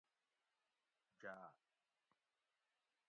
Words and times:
جاۤ 1.19 1.45